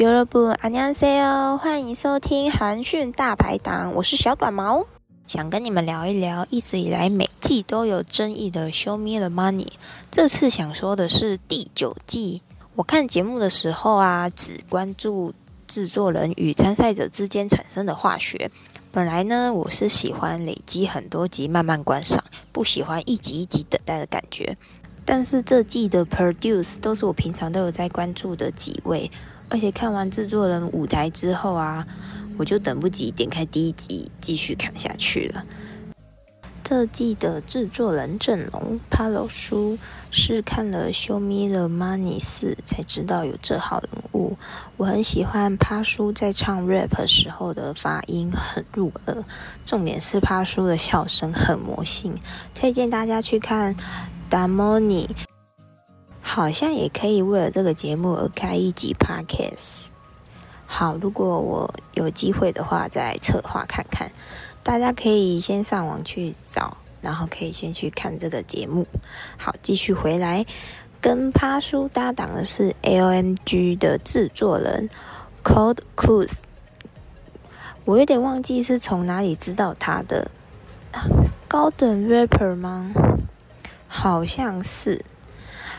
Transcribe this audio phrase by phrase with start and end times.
[0.00, 4.86] 여러분안녕하세요，欢迎收听韩讯大排档，我是小短毛，
[5.26, 9.68] 想跟你们聊一聊一直以来每季都有争议的《Show Me the Money》，
[10.10, 12.42] 这次想说的是第九季。
[12.74, 15.32] 我看节目的时候啊，只关注
[15.66, 18.50] 制作人与参赛者之间产生的化学。
[18.92, 22.22] 本来呢，我是喜欢累积很多集慢慢观赏，
[22.52, 24.56] 不喜欢一集一集等待的感觉。
[25.04, 29.10] 但是这季的 produce 都是我平常都有在关注的几位，
[29.51, 31.85] 而且看完制作人舞台之后啊，
[32.37, 35.45] 我就等不及点开第一集继续看下去了。
[36.63, 39.77] 这季的制作人阵容，帕罗叔
[40.09, 44.37] 是看了《Show Me the Money》四才知道有这号人物。
[44.77, 49.23] 我很喜欢帕叔在唱 rap 时候的发音很入耳，
[49.65, 52.15] 重点是帕叔的笑声很魔性，
[52.55, 53.75] 推荐大家去看。
[54.29, 55.09] 达摩尼
[56.33, 59.89] 好像也可以为了这个节目而开一集 podcast。
[60.65, 64.09] 好，如果我有机会的话，再策划看看。
[64.63, 68.87] 大家可以先上网去找，然后可以先去看这个节目。
[69.35, 70.45] 好，继续回来，
[71.01, 74.89] 跟趴叔搭档的是 LMG 的制作人
[75.43, 76.37] Cold Cruz。
[77.83, 80.31] 我有点忘记是从哪里知道他的，
[81.49, 82.93] 高等 rapper 吗？
[83.89, 85.03] 好像是，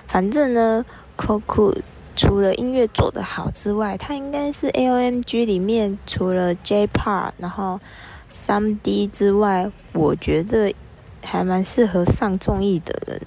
[0.06, 0.84] 反正呢
[1.16, 1.76] ，Coco
[2.14, 7.80] 除了音乐做得好之外，他应该是 LMG 里面除了 J-Part 然后
[8.30, 10.74] 3D 之外，我觉得
[11.24, 13.20] 还蛮适合上综艺的人。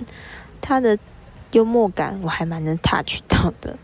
[0.62, 0.98] 他的
[1.52, 3.78] 幽默感我还蛮能 touch 到的。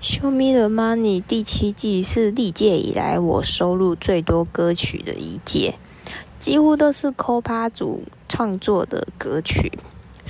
[0.00, 5.74] Show Me the Money 第七季是历届以来我收录最多歌曲的一届，
[6.38, 9.70] 几乎都是 Co-Pa 组创作的歌曲。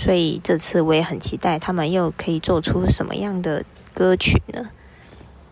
[0.02, 3.62] 所以这次我也很期待他们又可以做出什么样的
[3.92, 4.70] 歌曲呢？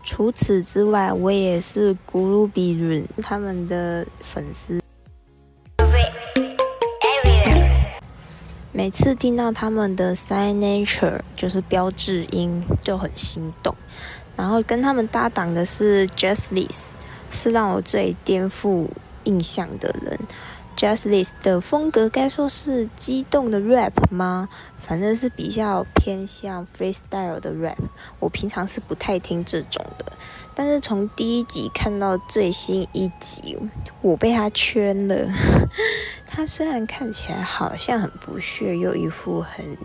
[0.03, 4.81] 除此之外，我也是 Groovy 他们的粉丝。
[8.71, 13.75] 每次听到他们的 Signature 就是标志音，就很心动。
[14.35, 16.93] 然后跟他们搭档的是 Justless，
[17.29, 18.87] 是让我最颠覆
[19.25, 20.19] 印象的人。
[20.79, 24.47] Justless 的风格该说是激动的 rap 吗？
[24.77, 27.75] 反正是比较偏向 freestyle 的 rap。
[28.17, 30.05] 我平常是不太听这种的，
[30.55, 33.59] 但是从第一集看到最新一集，
[33.99, 35.27] 我被他圈了。
[36.25, 39.77] 他虽然看起来好像很不屑，又一副很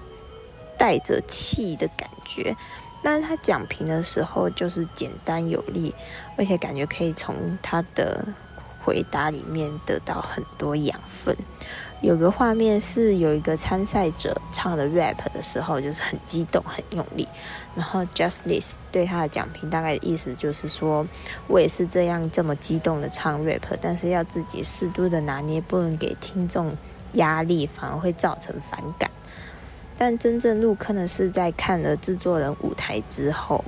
[0.79, 2.57] 带着气的感觉，
[3.03, 5.93] 但是他讲评的时候就是简单有力，
[6.39, 8.25] 而且感觉可以从他的。
[8.85, 11.37] 回答里面得到很多养分。
[12.01, 17.27] 有个画面是有一个参赛者唱的 rap 的时候，就是很激动、很用力。
[17.75, 21.07] 然后 Justice 对他的讲评大概的意思就是说，
[21.47, 26.77] 我也是这样这么激动的唱 rap，但是要自己适度的拿捏，不能给听众
[27.15, 29.11] 压力，反而会造成反感。
[29.97, 33.65] 但真正入坑的是在看了制作人舞台之后，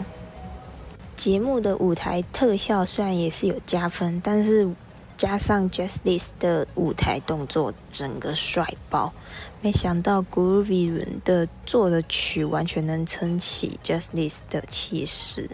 [1.14, 4.68] 节目的舞台特效虽然也是有加分，但是。
[5.16, 9.12] 加上 Justice 的舞台动作，整个帅爆！
[9.62, 15.48] 没想到 Groovy 的做的曲完全能撑起 Justice 的气势。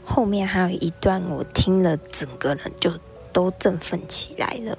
[0.04, 2.92] 后面还有一段，我听了整个人就
[3.32, 4.76] 都振奋起来了。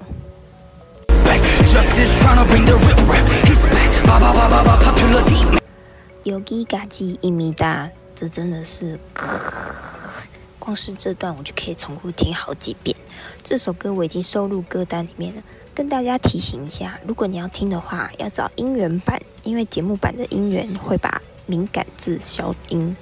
[6.24, 8.98] 有吉嘎吉伊米达，这真的是。
[10.58, 12.94] 光是这段我就可以重复听好几遍。
[13.42, 15.42] 这首歌我已经收录歌单里面了。
[15.74, 22.96] 跟大家提醒一下，如果你要听的话，要找音源版，因为节目版的音源会把敏感字消音。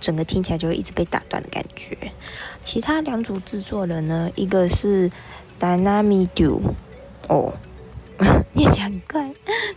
[0.00, 1.96] 整个听起来就会一直被打断的感觉。
[2.62, 5.10] 其他两组制作人呢，一个是
[5.60, 6.60] Dynamidu，
[7.28, 7.52] 哦，
[8.52, 9.34] 念起来很怪，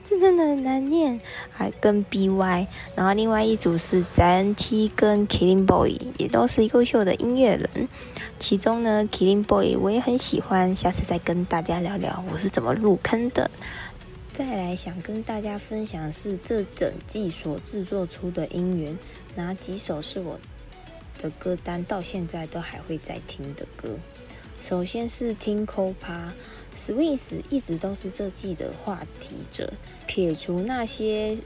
[0.07, 1.19] 这 真的很难念，
[1.51, 7.87] 还跟 BY，然后另外一组是 ZNT 跟 Killing Boy，也都是优秀的音乐人。
[8.37, 13.49] 其中呢，Killing Boy 我也很喜欢，下次再跟大家聊聊我是怎么入坑的。
[14.33, 18.97] 再来想跟大家分享是这整季所制作出的音源，
[19.35, 20.37] 哪几首是我
[21.21, 23.97] 的歌单到现在都还会在听的歌。
[24.67, 29.71] 首先是听 Copa，Swings 一直都是这季的话题者。
[30.07, 31.37] 撇除那些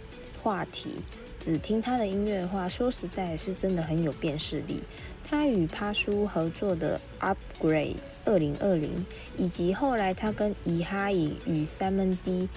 [0.41, 0.91] 话题，
[1.37, 4.79] 只听他的音乐的话，说实在是真的很有辨识力。
[5.29, 6.97] 他与帕叔合作的
[7.61, 8.89] 《Upgrade 二零二零》，
[9.37, 12.47] 以及后来他跟伊哈伊与 Simon D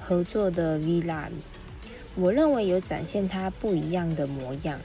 [0.00, 1.28] 合作的《V Lam》，
[2.16, 4.80] 我认为有展现他不一样的模样。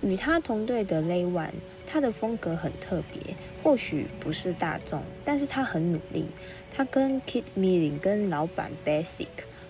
[0.00, 1.50] 与他同队的 Lay One，
[1.84, 3.34] 他的风格很特别，
[3.68, 6.26] 或许不是大众，但是他很努力。
[6.74, 9.26] 他跟 Kid Milling 跟老板 Basic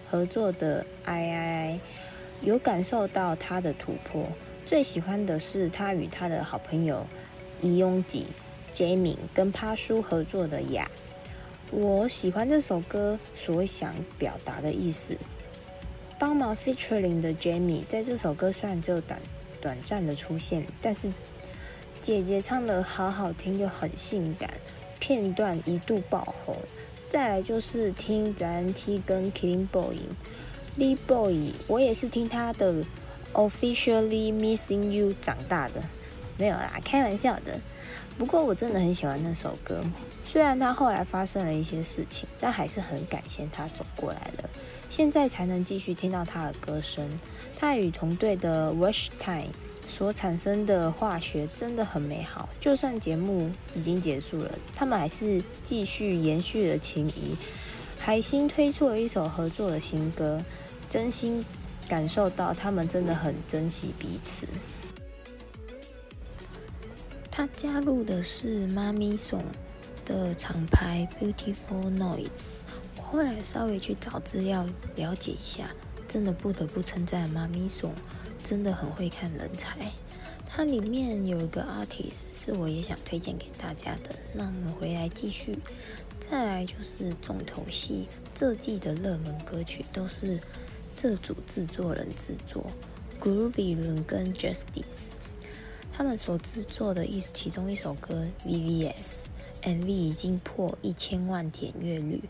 [0.08, 1.80] 合作的《I I I》，
[2.46, 4.28] 有感受到他的突破。
[4.64, 7.04] 最喜欢的是他与他的好朋友
[7.60, 8.28] 伊拥挤
[8.72, 10.88] Jamie 跟趴叔合作的《雅》，
[11.76, 15.18] 我喜欢这首歌所想表达的意思。
[16.20, 19.20] 帮忙 featuring 的 Jamie 在这首歌虽然只有短
[19.60, 21.10] 短暂的出现，但是
[22.08, 24.50] 姐姐唱的好好听又很性感，
[24.98, 26.56] 片段一度爆红。
[27.06, 32.82] 再来就是听 ZNT 跟 Killing Boy，Lee Boy，我也是听他的。
[33.34, 35.82] Officially missing you 长大的
[36.38, 37.60] 没有啦，开玩笑的。
[38.16, 39.84] 不过我真的很喜欢那首歌，
[40.24, 44.48] 虽然他后来发生了一些事情，但还是很感谢他走过来了，
[44.88, 47.06] 现在才能继续听到他的歌声。
[47.58, 49.50] 他与同队的 Wash Time
[49.88, 52.48] 所产生的化学真的很美好。
[52.60, 57.34] 就算节目已经结束了，他们还是继续延续了情谊，
[57.98, 60.40] 还新推出了一首合作的新歌，
[60.88, 61.44] 真心。
[61.88, 64.46] 感受到他们真的很珍惜彼此。
[67.30, 69.42] 他加入的是妈咪颂
[70.04, 72.58] 的厂牌 Beautiful Noise。
[72.94, 75.70] 我后来稍微去找资料了解一下，
[76.06, 77.90] 真的不得不称赞妈咪颂，
[78.48, 79.76] 真的很会看人才。
[80.46, 84.14] 它里面有一个 artist 是我也想推荐给大家的。
[84.32, 85.58] 那我们回来继续，
[86.18, 90.40] 再来就是重头戏，这季的热门歌曲都是。
[91.00, 92.66] 这组制作人制作
[93.20, 95.12] ，Groovy 伦跟 Justice，
[95.92, 102.20] 他们所制作的一其中一首歌 VVS，MV 已经破一千万点阅率，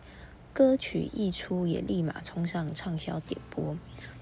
[0.59, 3.77] 歌曲一出也立马冲上畅销点播。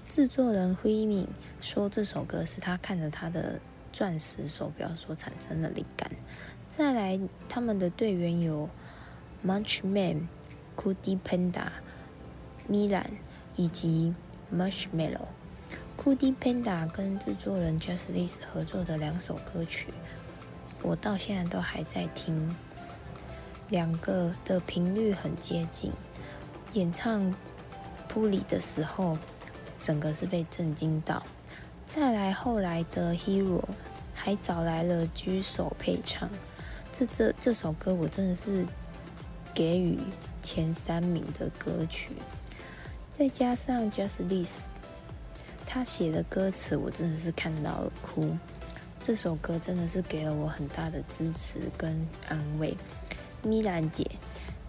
[0.07, 1.27] 制作人辉敏
[1.59, 3.59] 说这首歌是他看着他的
[3.91, 6.07] 钻石手表所产生的灵感。
[6.69, 7.19] 再来，
[7.49, 8.69] 他们的队员有
[9.43, 10.27] Munchman、
[10.75, 11.69] Kudi Panda、
[12.67, 13.09] 米兰
[13.55, 14.13] 以及。
[14.49, 15.27] Marshmallow、
[15.97, 19.87] c o d y Panda 跟制作人 Justice 合作的两首歌曲，
[20.81, 22.55] 我到现在都还在听。
[23.69, 25.91] 两个的频率很接近，
[26.77, 27.33] 演唱
[28.07, 29.17] 铺里的时候，
[29.81, 31.23] 整个是被震惊到。
[31.87, 33.63] 再来后来的 Hero
[34.13, 36.29] 还找来了居首配唱，
[36.93, 38.63] 这这这首歌我真的是
[39.55, 39.97] 给予
[40.39, 42.11] 前三名的歌曲。
[43.11, 44.59] 再加上 Just This，
[45.65, 48.37] 他写的歌词我真的是看到了哭。
[48.99, 52.77] 这首歌真的是给了我很大的支持跟安慰。
[53.41, 54.05] 米兰姐，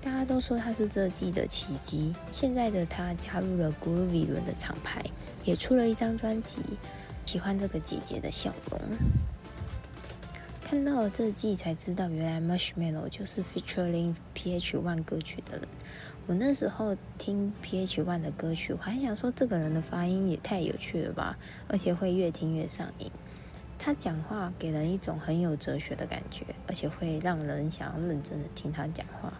[0.08, 2.14] 大家都说他是这季的奇迹。
[2.32, 5.04] 现在的他加入了 Groovy 轮的厂牌，
[5.44, 6.60] 也出了一张专辑。
[7.26, 8.80] 喜欢这个姐姐的笑容。
[10.64, 15.68] 看到了这季才知道，原来 Marshmallow 就是 featuring PH One 歌曲的人。
[16.26, 21.36] 我那时候听 PH One 的歌曲，我还想说这个人的发音也太有趣了吧，
[21.68, 23.10] 而且会越听越上瘾。
[23.78, 29.34] 他讲话给人一种很有哲学的感觉，而且会让人想要认真的听他讲话。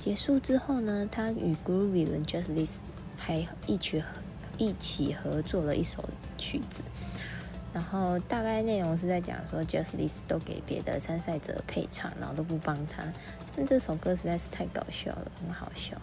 [0.00, 2.78] 结束之后呢，他与 Groovy 和 Justice
[3.16, 4.02] 还一起
[4.56, 6.02] 一起合作了一首
[6.38, 6.82] 曲子。
[7.72, 13.04] 然后大概内容是在讲说，Justice 都给别的参赛者配唱，然后都不帮他。
[13.54, 15.96] 但这首歌实在是太搞笑了，很好笑。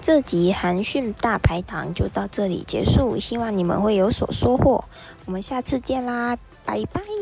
[0.00, 4.84] 这集韩讯大排档就到这里结束，希望你们会有所收获。
[5.26, 7.21] 我们下次见啦，拜拜。